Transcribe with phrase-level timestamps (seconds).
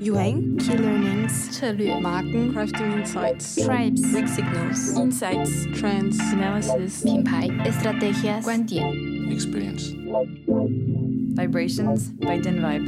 [0.00, 8.42] Yuang, Key Learnings, 策略 Marken, Crafting Insights, Tribes Weak Signals, Insights, Trends, Analysis 品牌 Estrategias
[8.42, 8.84] 观点
[9.30, 9.94] experience.
[11.34, 12.84] Vibrations by Denvibe.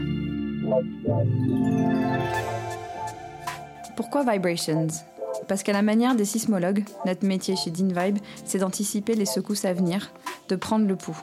[3.96, 5.05] Pourquoi Vibrations
[5.48, 9.73] Parce qu'à la manière des sismologues, notre métier chez Denvibe, c'est d'anticiper les secousses à
[9.73, 10.12] venir,
[10.49, 11.20] de prendre le pouls.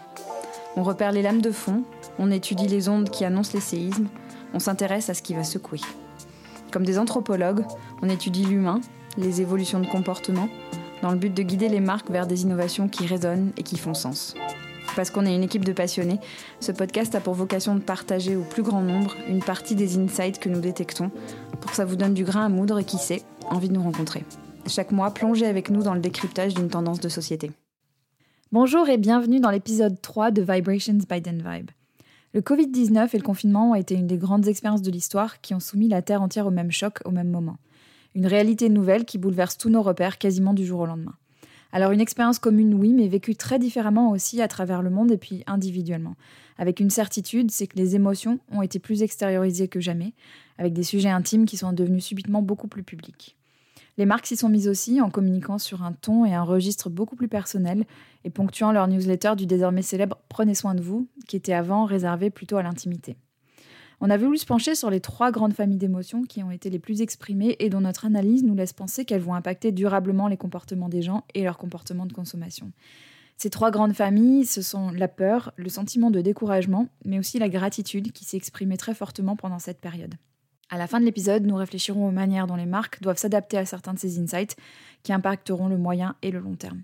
[0.76, 1.82] On repère les lames de fond,
[2.18, 4.08] on étudie les ondes qui annoncent les séismes,
[4.54, 5.80] on s'intéresse à ce qui va secouer.
[6.70, 7.64] Comme des anthropologues,
[8.00, 8.80] on étudie l'humain,
[9.18, 10.48] les évolutions de comportement,
[11.02, 13.94] dans le but de guider les marques vers des innovations qui résonnent et qui font
[13.94, 14.34] sens.
[14.94, 16.18] Parce qu'on est une équipe de passionnés,
[16.60, 20.38] ce podcast a pour vocation de partager au plus grand nombre une partie des insights
[20.38, 21.10] que nous détectons,
[21.60, 23.82] pour que ça vous donne du grain à moudre et qui sait, envie de nous
[23.82, 24.24] rencontrer.
[24.66, 27.50] Chaque mois, plongez avec nous dans le décryptage d'une tendance de société.
[28.52, 31.70] Bonjour et bienvenue dans l'épisode 3 de Vibrations by Denvibe.
[32.34, 35.60] Le Covid-19 et le confinement ont été une des grandes expériences de l'histoire qui ont
[35.60, 37.56] soumis la Terre entière au même choc au même moment.
[38.14, 41.14] Une réalité nouvelle qui bouleverse tous nos repères quasiment du jour au lendemain.
[41.72, 45.16] Alors une expérience commune, oui, mais vécue très différemment aussi à travers le monde et
[45.16, 46.16] puis individuellement.
[46.58, 50.12] Avec une certitude, c'est que les émotions ont été plus extériorisées que jamais,
[50.58, 53.36] avec des sujets intimes qui sont devenus subitement beaucoup plus publics.
[53.98, 57.16] Les marques s'y sont mises aussi en communiquant sur un ton et un registre beaucoup
[57.16, 57.84] plus personnel
[58.24, 62.30] et ponctuant leur newsletter du désormais célèbre Prenez soin de vous, qui était avant réservé
[62.30, 63.16] plutôt à l'intimité.
[64.04, 66.80] On a voulu se pencher sur les trois grandes familles d'émotions qui ont été les
[66.80, 70.88] plus exprimées et dont notre analyse nous laisse penser qu'elles vont impacter durablement les comportements
[70.88, 72.72] des gens et leur comportement de consommation.
[73.36, 77.48] Ces trois grandes familles, ce sont la peur, le sentiment de découragement, mais aussi la
[77.48, 80.16] gratitude qui s'est exprimée très fortement pendant cette période.
[80.68, 83.66] À la fin de l'épisode, nous réfléchirons aux manières dont les marques doivent s'adapter à
[83.66, 84.56] certains de ces insights
[85.04, 86.82] qui impacteront le moyen et le long terme.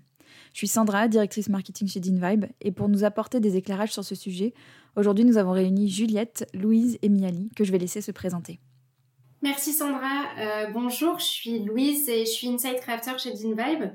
[0.53, 4.15] Je suis Sandra, directrice marketing chez DinVibe, et pour nous apporter des éclairages sur ce
[4.15, 4.53] sujet,
[4.95, 8.59] aujourd'hui nous avons réuni Juliette, Louise et Miali, que je vais laisser se présenter.
[9.41, 10.25] Merci Sandra.
[10.37, 13.91] Euh, bonjour, je suis Louise et je suis Insight Crafter chez DinVibe.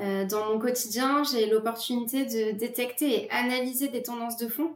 [0.00, 4.72] Euh, dans mon quotidien, j'ai l'opportunité de détecter et analyser des tendances de fond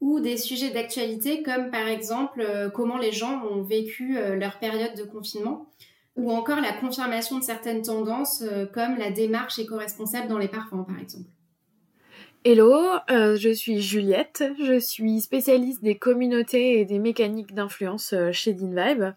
[0.00, 4.96] ou des sujets d'actualité comme par exemple euh, comment les gens ont vécu leur période
[4.96, 5.68] de confinement
[6.16, 10.84] ou encore la confirmation de certaines tendances euh, comme la démarche éco-responsable dans les parfums
[10.86, 11.28] par exemple.
[12.46, 19.14] Hello, je suis Juliette, je suis spécialiste des communautés et des mécaniques d'influence chez DinVibe.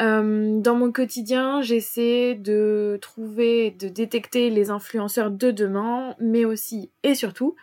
[0.00, 7.14] dans mon quotidien, j'essaie de trouver, de détecter les influenceurs de demain, mais aussi et
[7.14, 7.54] surtout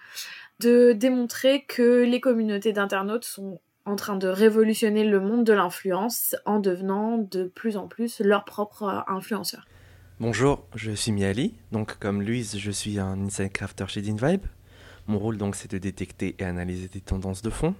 [0.60, 6.36] de démontrer que les communautés d'internautes sont en train de révolutionner le monde de l'influence
[6.46, 9.66] en devenant de plus en plus leurs propres influenceurs.
[10.20, 11.56] Bonjour, je suis Miali.
[11.72, 14.46] Donc, comme Louise, je suis un inside crafter chez DinVibe.
[15.08, 17.76] Mon rôle, donc, c'est de détecter et analyser des tendances de fond.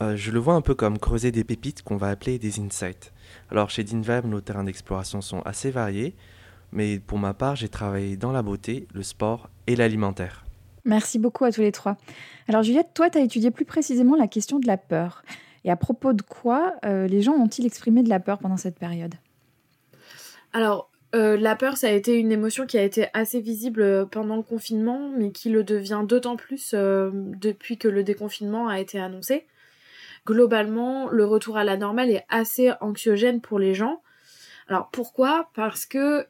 [0.00, 3.12] Euh, je le vois un peu comme creuser des pépites qu'on va appeler des insights.
[3.50, 6.16] Alors, chez DinVibe, nos terrains d'exploration sont assez variés,
[6.72, 10.43] mais pour ma part, j'ai travaillé dans la beauté, le sport et l'alimentaire.
[10.84, 11.96] Merci beaucoup à tous les trois.
[12.48, 15.22] Alors Juliette, toi, tu as étudié plus précisément la question de la peur.
[15.64, 18.78] Et à propos de quoi euh, les gens ont-ils exprimé de la peur pendant cette
[18.78, 19.14] période?
[20.52, 24.04] Alors, euh, la peur, ça a été une émotion qui a été assez visible euh,
[24.04, 29.00] pendant le confinement, mais qui le devient d'autant plus depuis que le déconfinement a été
[29.00, 29.46] annoncé.
[30.26, 34.02] Globalement, le retour à la normale est assez anxiogène pour les gens.
[34.68, 35.50] Alors pourquoi?
[35.54, 36.26] Parce que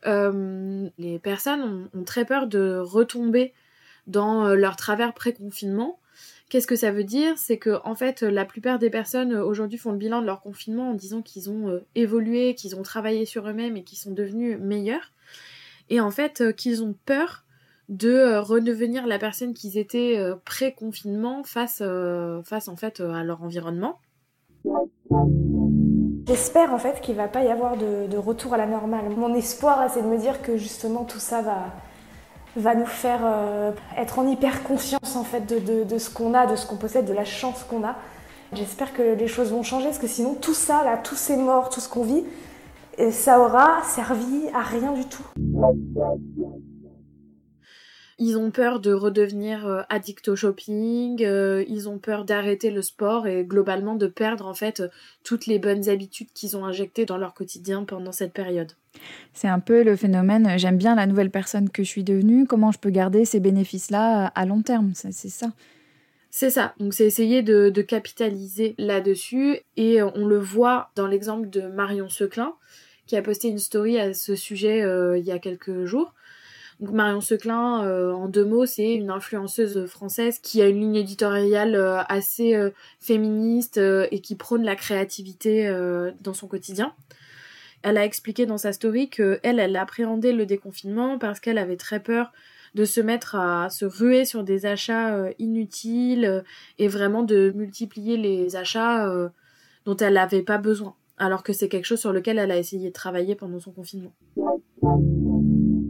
[0.98, 3.54] les personnes ont, très peur de retomber
[4.06, 5.98] dans euh, leur travers pré-confinement.
[6.48, 7.36] Qu'est-ce que ça veut dire?
[7.36, 10.40] C'est que en fait, la plupart des personnes euh, aujourd'hui font le bilan de leur
[10.40, 14.12] confinement en disant qu'ils ont euh, évolué, qu'ils ont travaillé sur eux-mêmes et qu'ils sont
[14.12, 15.12] devenus meilleurs.
[15.90, 17.44] Et en fait, qu'ils ont peur
[17.90, 21.82] de redevenir la personne qu'ils étaient pré-confinement face,
[22.42, 24.00] face en fait à leur environnement.
[26.26, 29.10] J'espère en fait qu'il va pas y avoir de, de retour à la normale.
[29.10, 31.74] Mon espoir, c'est de me dire que justement tout ça va,
[32.56, 36.56] va nous faire euh, être en hyper conscience en fait de, ce qu'on a, de
[36.56, 37.96] ce qu'on possède, de la chance qu'on a.
[38.52, 41.70] J'espère que les choses vont changer parce que sinon tout ça là, tous ces morts,
[41.70, 42.24] tout ce qu'on vit,
[43.10, 45.24] ça aura servi à rien du tout.
[48.26, 52.80] Ils ont peur de redevenir euh, addict au shopping, euh, ils ont peur d'arrêter le
[52.80, 54.82] sport et globalement de perdre en fait
[55.24, 58.72] toutes les bonnes habitudes qu'ils ont injectées dans leur quotidien pendant cette période.
[59.34, 62.46] C'est un peu le phénomène euh, j'aime bien la nouvelle personne que je suis devenue,
[62.46, 65.48] comment je peux garder ces bénéfices-là à long terme, c'est ça.
[66.30, 71.50] C'est ça, donc c'est essayer de, de capitaliser là-dessus et on le voit dans l'exemple
[71.50, 72.54] de Marion Seclin
[73.06, 74.78] qui a posté une story à ce sujet
[75.18, 76.14] il y a quelques jours
[76.80, 81.74] Marion Seclin, euh, en deux mots, c'est une influenceuse française qui a une ligne éditoriale
[81.74, 85.70] euh, assez euh, féministe et qui prône la créativité
[86.20, 86.94] dans son quotidien.
[87.82, 91.76] Elle a expliqué dans sa story que elle, elle appréhendait le déconfinement parce qu'elle avait
[91.76, 92.32] très peur
[92.74, 96.44] de se mettre à se ruer sur des achats inutiles
[96.78, 99.08] et vraiment de multiplier les achats
[99.84, 102.88] dont elle n'avait pas besoin, alors que c'est quelque chose sur lequel elle a essayé
[102.88, 104.12] de travailler pendant son confinement.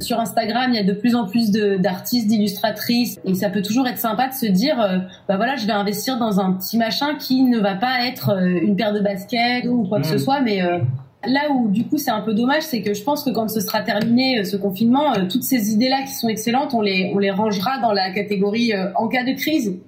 [0.00, 3.87] Sur Instagram, il y a de plus en plus d'artistes, d'illustratrices, et ça peut toujours
[3.87, 4.99] être sympa de se dire, euh,
[5.29, 8.61] bah voilà, je vais investir dans un petit machin qui ne va pas être euh,
[8.62, 10.19] une paire de baskets ou quoi que ce mmh.
[10.19, 10.79] soit, mais euh,
[11.26, 13.61] là où du coup c'est un peu dommage, c'est que je pense que quand ce
[13.61, 17.79] sera terminé ce confinement, toutes ces idées-là qui sont excellentes, on les on les rangera
[17.81, 19.79] dans la catégorie en cas de crise.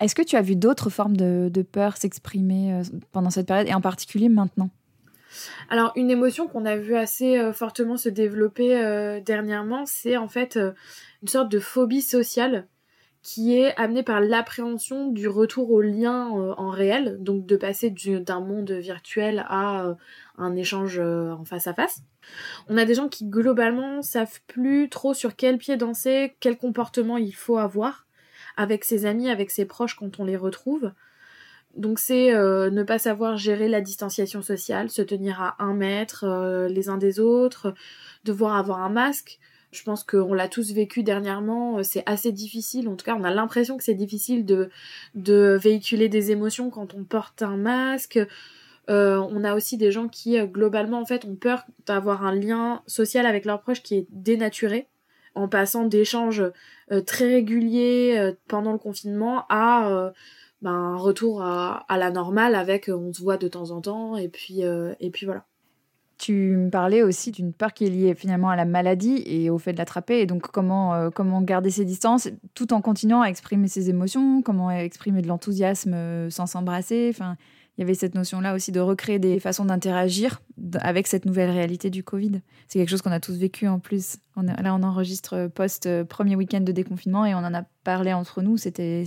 [0.00, 2.82] Est-ce que tu as vu d'autres formes de, de peur s'exprimer
[3.12, 4.68] pendant cette période et en particulier maintenant?
[5.68, 10.28] Alors, une émotion qu'on a vu assez euh, fortement se développer euh, dernièrement, c'est en
[10.28, 10.72] fait euh,
[11.22, 12.66] une sorte de phobie sociale
[13.22, 18.40] qui est amenée par l'appréhension du retour au lien en réel, donc de passer d'un
[18.40, 19.94] monde virtuel à
[20.38, 22.02] un échange en face à face.
[22.66, 27.16] On a des gens qui globalement savent plus trop sur quel pied danser, quel comportement
[27.16, 28.08] il faut avoir
[28.56, 30.90] avec ses amis, avec ses proches quand on les retrouve.
[31.76, 36.24] Donc c'est euh, ne pas savoir gérer la distanciation sociale, se tenir à un mètre
[36.24, 37.74] euh, les uns des autres,
[38.24, 39.38] devoir avoir un masque.
[39.70, 43.24] Je pense qu'on l'a tous vécu dernièrement, euh, c'est assez difficile, en tout cas on
[43.24, 44.68] a l'impression que c'est difficile de,
[45.14, 48.20] de véhiculer des émotions quand on porte un masque.
[48.88, 53.24] on a aussi des gens qui globalement en fait ont peur d'avoir un lien social
[53.24, 54.88] avec leurs proches qui est dénaturé
[55.34, 56.44] en passant d'échanges
[57.06, 60.12] très réguliers pendant le confinement à
[60.62, 64.16] ben, un retour à, la normale avec euh, on se voit de temps en temps
[64.16, 65.44] et puis, euh, et puis voilà.
[66.18, 69.58] Tu me parlais aussi d'une peur qui est liée finalement à la maladie et au
[69.58, 70.20] fait de l'attraper.
[70.20, 74.40] Et donc, comment, euh, comment garder ses distances tout en continuant à exprimer ses émotions,
[74.40, 77.10] comment exprimer de l'enthousiasme sans s'embrasser.
[77.12, 77.36] Enfin,
[77.76, 80.42] il y avait cette notion-là aussi de recréer des façons d'interagir
[80.80, 82.42] avec cette nouvelle réalité du Covid.
[82.68, 84.18] C'est quelque chose qu'on a tous vécu en plus.
[84.36, 88.58] Là, on enregistre post-premier week-end de déconfinement et on en a parlé entre nous.
[88.58, 89.04] C'était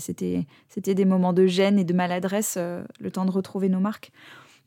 [0.75, 4.11] des moments de gêne et de maladresse, euh, le temps de retrouver nos marques.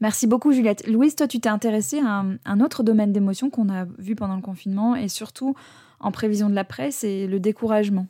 [0.01, 0.87] Merci beaucoup, Juliette.
[0.87, 4.43] Louise, toi, tu t'es intéressée à un, autre domaine d'émotion qu'on a vu pendant le
[4.43, 5.57] confinement et surtout
[5.99, 8.07] en prévision de l'après, c'est le découragement.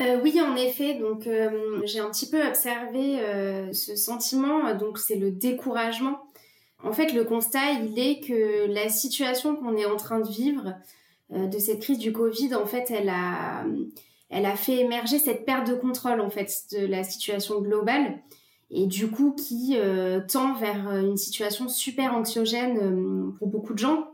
[0.00, 0.94] Euh, oui, en effet.
[0.94, 4.74] Donc, euh, j'ai un petit peu observé euh, ce sentiment.
[4.74, 6.22] Donc, c'est le découragement.
[6.82, 10.74] En fait, le constat, il est que la situation qu'on est en train de vivre
[11.30, 13.64] de cette crise du Covid, en fait, elle a,
[14.28, 18.18] elle a fait émerger cette perte de contrôle, en fait, de la situation globale.
[18.70, 19.76] Et du coup, qui
[20.28, 24.11] tend vers une situation super anxiogène pour beaucoup de gens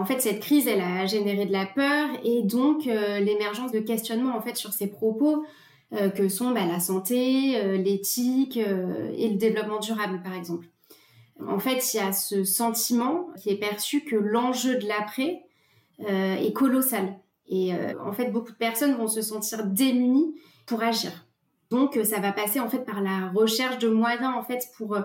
[0.00, 3.80] en fait, cette crise, elle a généré de la peur et donc euh, l'émergence de
[3.80, 5.44] questionnements en fait sur ces propos
[5.92, 10.66] euh, que sont bah, la santé, euh, l'éthique et le développement durable, par exemple.
[11.46, 15.42] En fait, il y a ce sentiment qui est perçu que l'enjeu de l'après
[15.98, 17.18] est colossal.
[17.46, 17.72] Et
[18.02, 20.34] en fait, beaucoup de personnes vont se sentir démunies
[20.66, 21.12] pour agir.
[21.70, 24.98] Donc, ça va passer en fait par la recherche de moyens en fait pour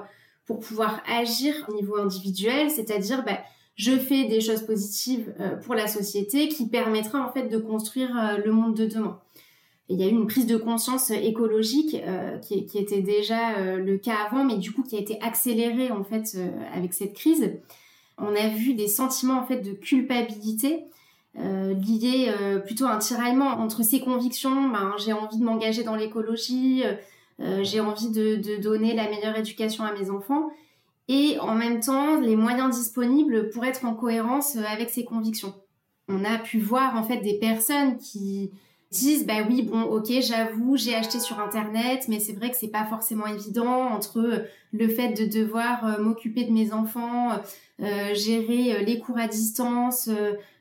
[0.45, 3.39] pour pouvoir agir au niveau individuel, c'est-à-dire bah,
[3.75, 8.18] je fais des choses positives euh, pour la société qui permettra en fait de construire
[8.18, 9.20] euh, le monde de demain.
[9.89, 13.98] il y a eu une prise de conscience écologique euh, qui, qui, était déjà le
[13.98, 16.38] cas avant, mais du coup qui a été accélérée en fait
[16.74, 17.51] avec cette crise.
[18.17, 20.86] On a vu des sentiments en fait de culpabilité
[21.38, 22.34] liés
[22.65, 24.70] plutôt à un tiraillement entre ses convictions.
[24.70, 26.84] Ben, j'ai envie de m'engager dans l'écologie,
[27.62, 30.50] j'ai envie de, donner la meilleure éducation à mes enfants,
[31.07, 35.53] et en même temps les moyens disponibles pour être en cohérence euh, avec ses convictions.
[36.07, 38.51] On a pu voir en fait des personnes qui
[38.95, 42.69] disent bah oui bon ok j'avoue j'ai acheté sur internet mais c'est vrai que c'est
[42.69, 44.39] pas forcément évident entre euh,
[44.71, 47.31] le fait de devoir euh, m'occuper de mes enfants
[47.81, 50.09] euh, gérer les cours à distance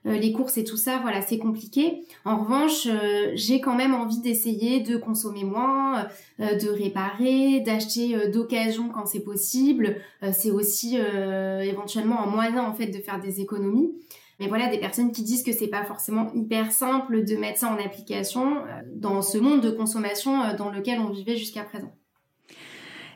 [0.04, 2.02] les courses et tout ça voilà c'est compliqué.
[2.24, 2.88] En revanche
[3.36, 9.96] j'ai quand même envie d'essayer de consommer moins de réparer d'acheter d'occasion quand c'est possible.
[10.32, 13.92] C'est aussi éventuellement un moyen en fait de faire des économies
[14.40, 17.68] mais voilà, des personnes qui disent que c'est pas forcément hyper simple de mettre ça
[17.68, 21.92] en application euh, dans ce monde de consommation euh, dans lequel on vivait jusqu'à présent.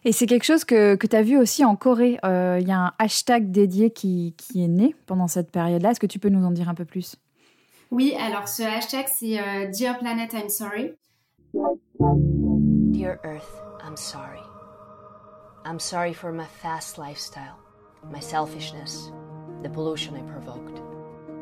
[0.04, 2.18] Et c'est quelque chose que, que tu as vu aussi en Corée.
[2.24, 5.90] Euh, il y a un hashtag dédié qui, qui est né pendant cette période-là.
[5.90, 7.16] Est-ce que tu peux nous en dire un peu plus?
[7.90, 9.38] Oui, alors ce hashtag, c'est
[9.72, 10.92] Dear Planet, I'm sorry.
[12.92, 14.40] Dear Earth, I'm sorry.
[15.64, 17.58] I'm sorry for my fast lifestyle,
[18.10, 19.10] my selfishness,
[19.62, 20.97] the pollution I provoked.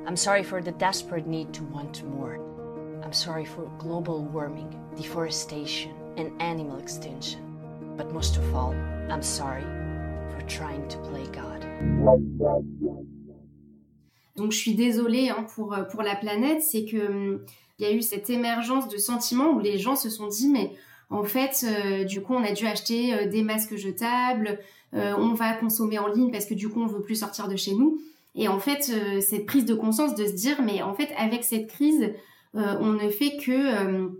[0.07, 2.39] I'm sorry for the desperate need to want more.
[3.03, 7.41] I'm sorry for global warming, deforestation, and animal extinction.
[7.97, 8.73] But most of all,
[9.11, 9.65] I'm sorry
[10.31, 11.67] for trying to play God.
[14.37, 17.41] Donc je suis désolée hein, pour, euh, pour la planète, c'est que hum,
[17.81, 20.71] il y a eu cette émergence de sentiments où les gens se sont dit mais
[21.11, 24.61] en fait euh, du coup on a dû acheter euh, des masques jetables,
[24.93, 27.75] on va consommer en ligne parce que du coup on veut plus sortir de chez
[27.75, 27.99] nous.
[28.37, 31.69] Et en fait cette prise de conscience de se dire mais en fait avec cette
[31.69, 32.12] crise
[32.55, 34.11] on ne fait que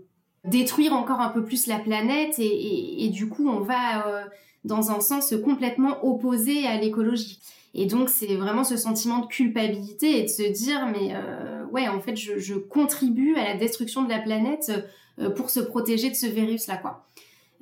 [0.43, 4.25] détruire encore un peu plus la planète et, du coup on va
[4.63, 7.39] dans un sens complètement opposé à l'écologie.
[7.73, 11.87] Et donc, c'est vraiment ce sentiment de culpabilité et de se dire, mais euh, ouais,
[11.87, 14.71] en fait, je, je, contribue à la destruction de la planète
[15.19, 17.05] euh, pour se protéger de ce virus-là, quoi.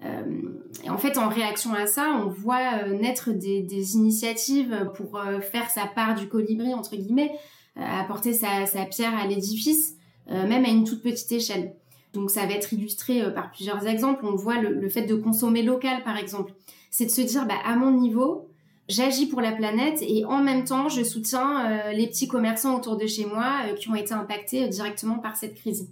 [0.03, 0.41] Euh,
[0.83, 5.39] et en fait, en réaction à ça, on voit euh, naître des, initiatives pour euh,
[5.39, 7.31] faire sa part du colibri, entre guillemets,
[7.77, 9.97] apporter sa, pierre à l'édifice,
[10.29, 11.75] même à une toute petite échelle.
[12.13, 14.25] Donc, ça va être illustré par plusieurs exemples.
[14.25, 16.53] On voit le, fait de consommer local, par exemple.
[16.89, 18.47] C'est de se dire, bah, à mon niveau,
[18.87, 23.07] j'agis pour la planète et en même temps, je soutiens les petits commerçants autour de
[23.07, 25.89] chez moi qui ont été impactés directement par cette crise.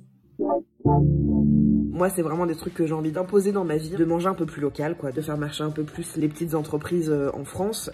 [1.93, 4.33] Moi, c'est vraiment des trucs que j'ai envie d'imposer dans ma vie, de manger un
[4.33, 7.91] peu plus local, quoi, de faire marcher un peu plus les petites entreprises en France.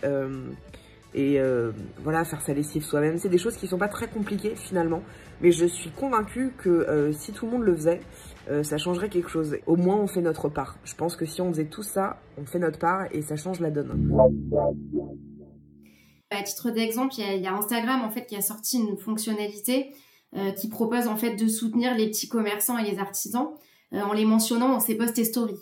[1.13, 1.39] et
[2.01, 3.17] voilà, faire sa lessive soi-même.
[3.17, 5.03] C'est des choses qui sont pas très compliquées finalement,
[5.41, 7.99] mais je suis convaincue que si tout le monde le faisait,
[8.63, 9.57] ça changerait quelque chose.
[9.67, 10.77] Au moins, on fait notre part.
[10.85, 13.59] Je pense que si on faisait tout ça, on fait notre part et ça change
[13.59, 14.13] la donne.
[16.31, 19.91] À titre d'exemple, il y, y, a Instagram en fait qui a sorti une fonctionnalité
[20.37, 23.55] euh, qui propose en fait de soutenir les petits commerçants et les artisans euh,
[23.91, 25.59] en les mentionnant dans ses posts et stories.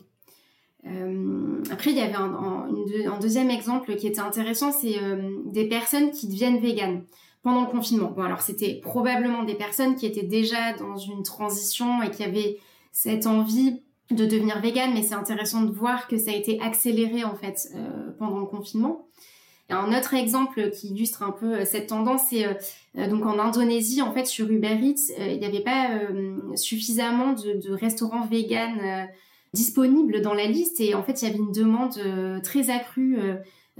[0.86, 6.12] Euh, après, il y avait un, deuxième exemple qui était intéressant, c'est euh, des personnes
[6.12, 7.04] qui deviennent véganes
[7.44, 8.12] pendant le confinement.
[8.12, 12.58] Bon, alors c'était probablement des personnes qui étaient déjà dans une transition et qui avaient
[12.92, 13.82] cette envie
[14.12, 17.68] de devenir végane, mais c'est intéressant de voir que ça a été accéléré en fait
[17.76, 19.07] euh, pendant le confinement.
[19.70, 24.02] Un autre exemple qui illustre un peu euh, cette tendance, c'est euh, donc en Indonésie,
[24.02, 28.26] en fait, sur Uber Eats, euh, il n'y avait pas euh, suffisamment de, de restaurants
[28.26, 29.10] véganes
[29.54, 32.00] disponibles dans la liste, et en fait, il y avait une demande
[32.44, 33.18] très accrue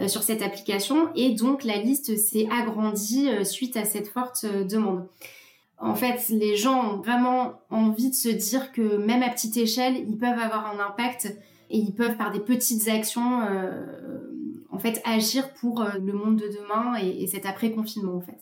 [0.08, 5.08] sur cette application, et donc la liste s'est agrandie suite à cette forte demande.
[5.80, 9.96] En fait, les gens ont vraiment envie de se dire que même à petite échelle,
[10.08, 11.38] ils peuvent avoir un impact
[11.70, 13.86] et ils peuvent par des petites actions euh,
[14.78, 18.22] en fait agir pour euh, le monde de demain et, et cet après confinement en
[18.22, 18.40] fait.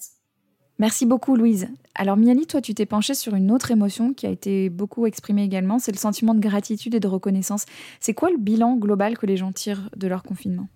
[0.79, 1.69] Merci beaucoup Louise.
[1.95, 5.45] Alors Miali, toi tu t'es penchée sur une autre émotion qui a été beaucoup exprimée
[5.45, 7.65] également, c'est le sentiment de gratitude et de reconnaissance.
[8.01, 10.67] C'est quoi le bilan global que les gens tirent de leur confinement?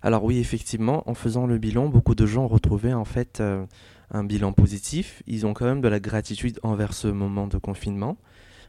[0.00, 3.66] Alors oui, effectivement, en faisant le bilan, beaucoup de gens ont retrouvé en fait euh,
[4.10, 5.22] un bilan positif.
[5.26, 8.16] Ils ont quand même de la gratitude envers ce moment de confinement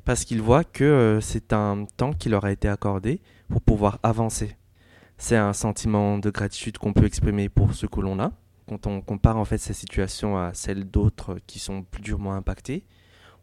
[0.03, 3.99] parce qu'ils voient que euh, c'est un temps qui leur a été accordé pour pouvoir
[4.03, 4.57] avancer.
[5.23, 8.31] C'est un sentiment de gratitude qu'on peut exprimer pour ce que l'on a.
[8.67, 12.85] Quand on compare en fait sa situation à celle d'autres qui sont plus durement impactés,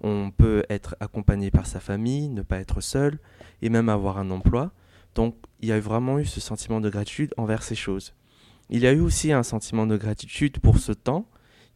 [0.01, 3.21] on peut être accompagné par sa famille, ne pas être seul
[3.63, 4.73] et même avoir un emploi.
[5.15, 8.13] Donc il y a vraiment eu ce sentiment de gratitude envers ces choses.
[8.71, 11.29] Il y a eu aussi un sentiment de gratitude pour ce temps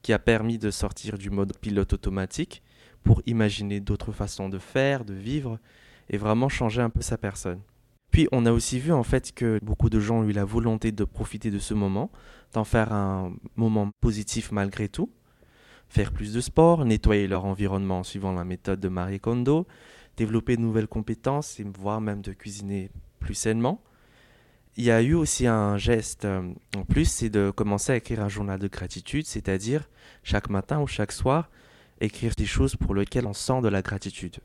[0.02, 2.64] qui a permis de sortir du mode pilote automatique
[3.04, 5.60] pour imaginer d'autres façons de faire, de vivre
[6.10, 7.60] et vraiment changer un peu sa personne.
[8.12, 10.92] Puis on a aussi vu en fait que beaucoup de gens ont eu la volonté
[10.92, 12.10] de profiter de ce moment,
[12.52, 15.10] d'en faire un moment positif malgré tout,
[15.88, 19.66] faire plus de sport, nettoyer leur environnement en suivant la méthode de Marie Kondo,
[20.18, 23.80] développer de nouvelles compétences et voire même de cuisiner plus sainement.
[24.76, 28.28] Il y a eu aussi un geste en plus, c'est de commencer à écrire un
[28.28, 29.88] journal de gratitude, c'est-à-dire
[30.22, 31.48] chaque matin ou chaque soir,
[31.98, 34.36] écrire des choses pour lesquelles on sent de la gratitude.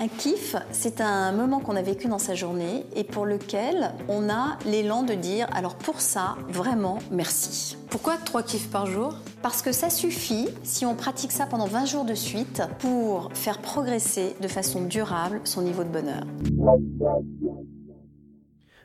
[0.00, 4.30] Un kiff, c'est un moment qu'on a vécu dans sa journée et pour lequel on
[4.30, 7.76] a l'élan de dire alors pour ça, vraiment, merci.
[7.90, 9.16] Pourquoi trois kiffs par jour?
[9.42, 13.58] Parce que ça suffit, si on pratique ça pendant 20 jours de suite, pour faire
[13.58, 16.22] progresser de façon durable son niveau de bonheur.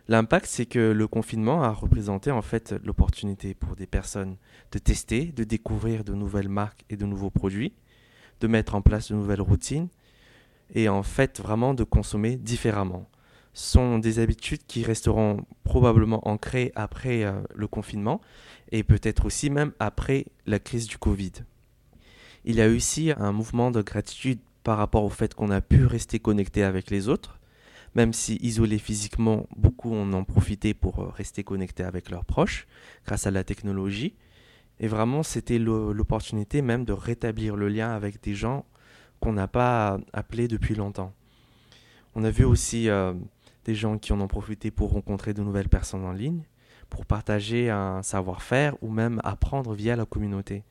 [0.08, 4.36] L'impact, c'est que le confinement a représenté en fait l'opportunité pour des personnes
[4.72, 7.74] de tester, de découvrir de nouvelles marques et de nouveaux produits,
[8.40, 9.90] de mettre en place de nouvelles routines
[10.74, 13.10] et en fait vraiment de consommer différemment.
[13.54, 18.20] Ce sont des habitudes qui resteront probablement ancrées après euh, le confinement
[18.72, 21.32] et peut-être aussi même après la crise du Covid.
[22.46, 25.86] Il y a aussi un mouvement de gratitude par rapport au fait qu'on a pu
[25.86, 27.40] rester connecté avec les autres
[27.96, 32.68] même si isolés physiquement, beaucoup en ont profité pour rester connectés avec leurs proches
[33.06, 34.16] grâce à la technologie.
[34.80, 38.66] Et vraiment, c'était l'opportunité même de rétablir le lien avec des gens
[39.24, 41.14] qu'on n'a pas appelés depuis longtemps.
[42.14, 43.14] On a vu aussi euh,
[43.64, 46.44] des gens qui en ont profité pour rencontrer de nouvelles personnes en ligne,
[46.90, 50.64] pour partager un savoir-faire ou même apprendre via la communauté.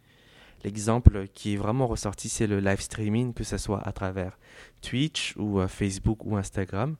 [0.64, 4.38] L'exemple qui est vraiment ressorti, c'est le live streaming, que ce soit à travers
[4.82, 6.96] Twitch ou euh, Facebook ou Instagram.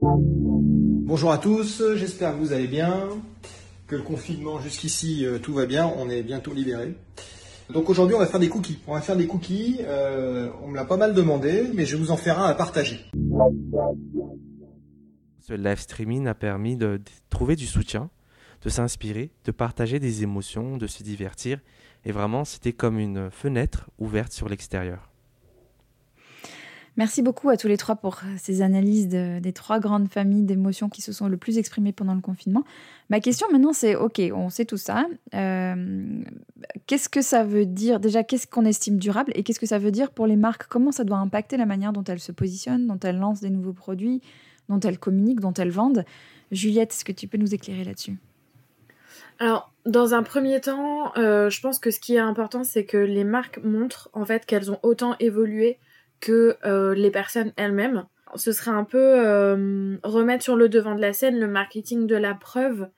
[0.00, 3.08] Bonjour à tous, j'espère que vous allez bien,
[3.88, 6.94] que le confinement jusqu'ici euh, tout va bien, on est bientôt libéré.
[7.70, 8.78] Donc aujourd'hui on va faire des cookies.
[8.86, 12.02] On va faire des cookies, euh, on me l'a pas mal demandé, mais je vais
[12.02, 13.00] vous en faire un à partager.
[15.40, 18.10] Ce live streaming a permis de trouver du soutien,
[18.62, 21.60] de s'inspirer, de partager des émotions, de se divertir
[22.04, 25.10] et vraiment, c'était comme une fenêtre ouverte sur l'extérieur.
[26.96, 31.00] Merci beaucoup à tous les trois pour ces analyses des trois grandes familles d'émotions qui
[31.00, 32.64] se sont le plus exprimées pendant le confinement.
[33.08, 35.06] Ma question maintenant, c'est OK, on sait tout ça.
[35.34, 36.22] Euh,
[36.86, 39.92] qu'est-ce que ça veut dire Déjà, qu'est-ce qu'on estime durable et qu'est-ce que ça veut
[39.92, 40.66] dire pour les marques?
[40.68, 43.72] Comment ça doit impacter la manière dont elles se positionnent, dont elles lancent des nouveaux
[43.72, 44.20] produits,
[44.68, 46.04] dont elles communiquent, dont elles vendent?
[46.50, 48.18] Juliette, est-ce que tu peux nous éclairer là-dessus?
[49.38, 52.96] Alors, dans un premier temps, euh, je pense que ce qui est important, c'est que
[52.96, 55.78] les marques montrent en fait qu'elles ont autant évolué
[56.20, 58.06] que euh, les personnes elles-mêmes.
[58.34, 62.16] Ce serait un peu euh, remettre sur le devant de la scène le marketing de
[62.16, 62.88] la preuve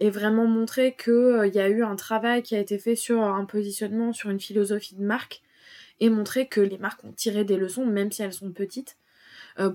[0.00, 3.44] et vraiment montrer qu'il y a eu un travail qui a été fait sur un
[3.44, 5.42] positionnement, sur une philosophie de marque
[6.00, 8.96] et montrer que les marques ont tiré des leçons, même si elles sont petites,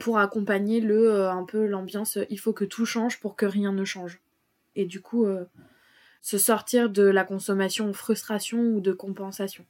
[0.02, 2.20] pour accompagner le un peu l'ambiance.
[2.30, 4.20] Il faut que tout change pour que rien ne change.
[4.76, 5.26] Et du coup,
[6.22, 9.66] se sortir de la consommation frustration ou de compensation.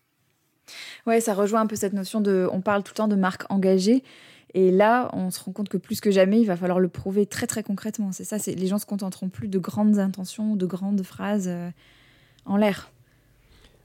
[1.07, 2.47] Ouais, ça rejoint un peu cette notion de.
[2.51, 4.03] On parle tout le temps de marque engagée.
[4.53, 7.25] Et là, on se rend compte que plus que jamais, il va falloir le prouver
[7.25, 8.11] très très concrètement.
[8.11, 11.69] C'est ça, les gens se contenteront plus de grandes intentions, de grandes phrases euh,
[12.45, 12.91] en l'air.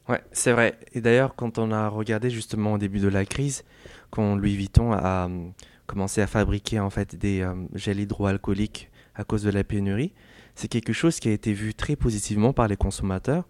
[0.08, 0.78] Ouais, c'est vrai.
[0.92, 3.64] Et d'ailleurs, quand on a regardé justement au début de la crise,
[4.10, 5.48] quand Louis Vuitton a euh,
[5.86, 10.12] commencé à fabriquer en fait des euh, gels hydroalcooliques à cause de la pénurie,
[10.54, 13.44] c'est quelque chose qui a été vu très positivement par les consommateurs.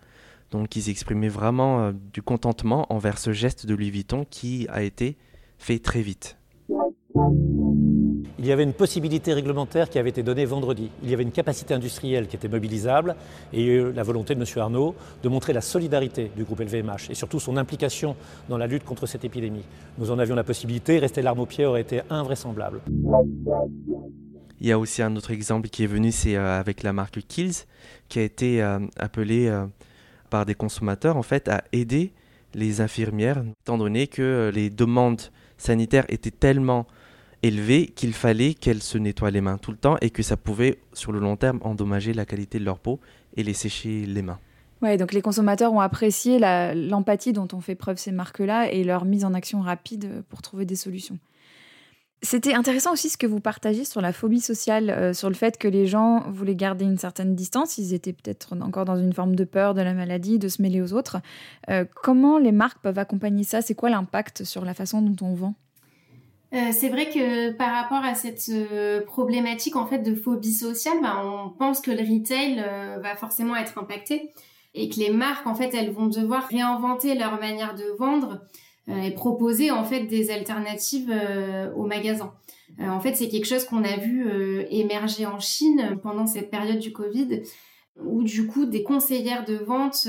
[0.54, 4.84] Donc ils exprimaient vraiment euh, du contentement envers ce geste de Louis Vuitton qui a
[4.84, 5.16] été
[5.58, 6.38] fait très vite.
[8.38, 10.90] Il y avait une possibilité réglementaire qui avait été donnée vendredi.
[11.02, 13.16] Il y avait une capacité industrielle qui était mobilisable
[13.52, 14.46] et il y a eu la volonté de M.
[14.58, 18.14] Arnaud de montrer la solidarité du groupe LVMH et surtout son implication
[18.48, 19.64] dans la lutte contre cette épidémie.
[19.98, 22.80] Nous en avions la possibilité, rester l'arme au pied aurait été invraisemblable.
[24.60, 27.20] Il y a aussi un autre exemple qui est venu, c'est euh, avec la marque
[27.26, 27.66] Kills,
[28.08, 29.66] qui a été euh, appelée euh,
[30.30, 32.12] par des consommateurs en fait à aider
[32.54, 35.22] les infirmières, étant donné que les demandes
[35.58, 36.86] sanitaires étaient tellement
[37.42, 40.78] élevées qu'il fallait qu'elles se nettoient les mains tout le temps et que ça pouvait
[40.92, 43.00] sur le long terme endommager la qualité de leur peau
[43.36, 44.38] et les sécher les mains.
[44.82, 49.04] Ouais, donc les consommateurs ont apprécié l'empathie dont ont fait preuve ces marques-là et leur
[49.04, 51.18] mise en action rapide pour trouver des solutions.
[52.24, 55.58] C'était intéressant aussi ce que vous partagez sur la phobie sociale, euh, sur le fait
[55.58, 59.36] que les gens voulaient garder une certaine distance, ils étaient peut-être encore dans une forme
[59.36, 61.18] de peur de la maladie, de se mêler aux autres.
[61.68, 63.60] Euh, comment les marques peuvent accompagner ça?
[63.60, 65.54] C'est quoi l'impact sur la façon dont on vend?
[66.54, 68.50] Euh, c'est vrai que par rapport à cette
[69.04, 72.56] problématique en fait de phobie sociale, bah, on pense que le retail
[73.02, 74.32] va forcément être impacté
[74.72, 78.40] et que les marques en fait elles vont devoir réinventer leur manière de vendre
[78.88, 82.34] et proposer en fait des alternatives euh, aux magasins.
[82.80, 84.26] Euh, en fait, c'est quelque chose qu'on a vu
[84.70, 87.42] émerger en Chine pendant cette période du Covid,
[88.04, 90.08] où du coup des conseillères de vente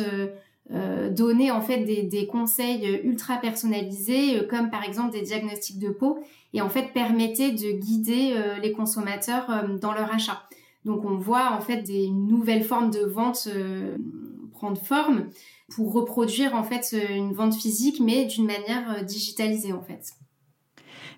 [0.72, 6.20] euh, donnaient en fait des, conseils ultra personnalisés, comme par exemple des diagnostics de peau,
[6.54, 10.42] et en fait permettaient de guider les consommateurs dans leur achat.
[10.86, 13.48] Donc on voit en fait des nouvelles formes de vente
[14.54, 15.28] prendre forme
[15.74, 20.14] pour reproduire en fait une vente physique mais d'une manière euh, digitalisée en fait.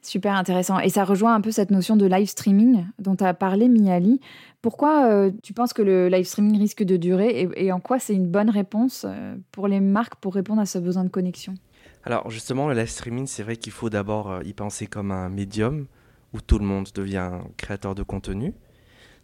[0.02, 0.80] Super intéressant.
[0.80, 4.22] Et ça rejoint un peu cette notion de live streaming dont tu as parlé, Miali.
[4.62, 8.14] Pourquoi euh, tu penses que le live streaming risque de durer et, en quoi c'est
[8.14, 11.56] une bonne réponse euh, pour les marques pour répondre à ce besoin de connexion?
[12.04, 15.88] Alors justement, le live streaming, c'est vrai qu'il faut d'abord y penser comme un médium
[16.34, 18.54] où tout le monde devient créateur de contenu.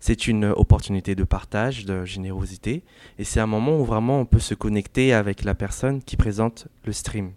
[0.06, 2.84] C'est une opportunité de partage, de générosité,
[3.18, 6.68] et c'est un moment où vraiment on peut se connecter avec la personne qui présente
[6.84, 7.32] le stream.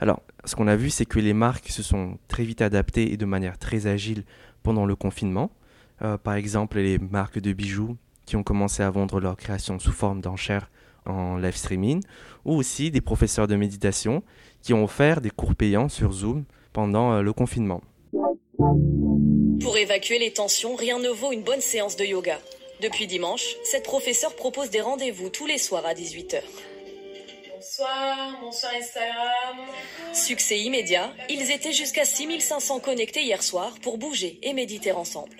[0.00, 3.16] Alors, ce qu'on a vu, c'est que les marques se sont très vite adaptées et
[3.16, 4.24] de manière très agile
[4.64, 5.52] pendant le confinement.
[6.02, 9.92] Euh, par exemple, les marques de bijoux qui ont commencé à vendre leurs créations sous
[9.92, 10.68] forme d'enchères
[11.04, 12.02] en live streaming,
[12.44, 14.24] ou aussi des professeurs de méditation
[14.60, 17.80] qui ont offert des cours payants sur Zoom pendant euh, le confinement.
[19.60, 22.38] Pour évacuer les tensions, rien ne vaut une bonne séance de yoga.
[22.82, 26.40] Depuis dimanche, cette professeure propose des rendez-vous tous les soirs à 18h.
[27.54, 29.56] Bonsoir, bonsoir Instagram.
[30.12, 35.36] Succès immédiat, ils étaient jusqu'à 6500 connectés hier soir pour bouger et méditer ensemble.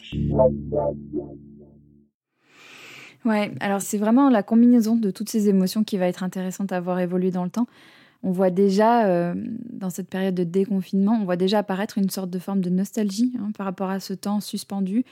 [3.24, 6.80] Ouais, alors c'est vraiment la combinaison de toutes ces émotions qui va être intéressante à
[6.80, 7.66] voir évoluer dans le temps.
[8.22, 9.34] On voit déjà, euh,
[9.70, 13.32] dans cette période de déconfinement, on voit déjà apparaître une sorte de forme de nostalgie
[13.38, 15.04] hein, par rapport à ce temps suspendu.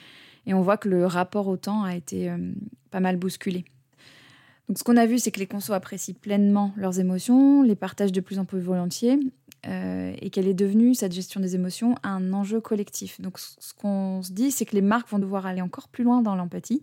[0.46, 2.36] Et on voit que le rapport au temps a été euh,
[2.90, 3.64] pas mal bousculé.
[4.68, 8.12] Donc ce qu'on a vu, c'est que les consos apprécient pleinement leurs émotions, les partagent
[8.12, 9.18] de plus en plus volontiers,
[9.66, 13.20] euh, et qu'elle est devenue, cette gestion des émotions, un enjeu collectif.
[13.20, 16.22] Donc ce qu'on se dit, c'est que les marques vont devoir aller encore plus loin
[16.22, 16.82] dans l'empathie,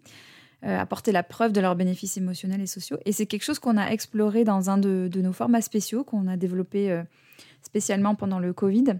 [0.63, 2.97] euh, apporter la preuve de leurs bénéfices émotionnels et sociaux.
[3.05, 6.37] Et c'est quelque chose qu'on a exploré dans un de, nos formats spéciaux qu'on a
[6.37, 7.01] développé euh,
[7.63, 8.93] spécialement pendant le Covid.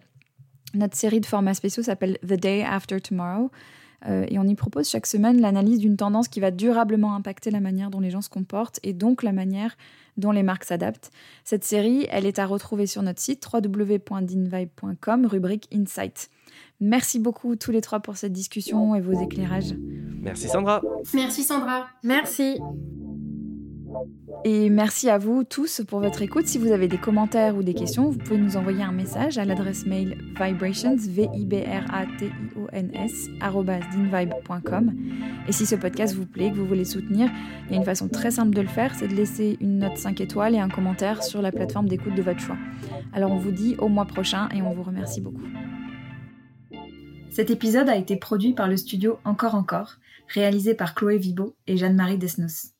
[0.73, 3.51] Notre série de formats spéciaux s'appelle The Day After Tomorrow.
[4.07, 7.59] Euh, et on y propose chaque semaine l'analyse d'une tendance qui va durablement impacter la
[7.59, 9.77] manière dont les gens se comportent et donc la manière
[10.17, 11.11] dont les marques s'adaptent.
[11.43, 16.29] Cette série, elle est à retrouver sur notre site www.dinvibe.com, rubrique Insight.
[16.79, 19.75] Merci beaucoup tous les trois pour cette discussion et vos éclairages.
[20.21, 20.81] Merci Sandra.
[21.13, 21.87] Merci Sandra.
[22.03, 22.59] Merci.
[24.43, 26.47] Et merci à vous tous pour votre écoute.
[26.47, 29.45] Si vous avez des commentaires ou des questions, vous pouvez nous envoyer un message à
[29.45, 33.29] l'adresse mail vibrations, v i b r a t i o n s
[35.47, 37.29] Et si ce podcast vous plaît, que vous voulez soutenir,
[37.67, 39.97] il y a une façon très simple de le faire, c'est de laisser une note
[39.97, 42.57] 5 étoiles et un commentaire sur la plateforme d'écoute de votre choix.
[43.13, 45.45] Alors on vous dit au mois prochain et on vous remercie beaucoup.
[47.29, 49.97] Cet épisode a été produit par le studio Encore Encore,
[50.33, 52.73] réalisé par Chloé Vibo et Jeanne-Marie Desnos.